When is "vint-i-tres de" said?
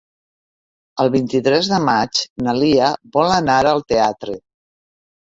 1.17-1.79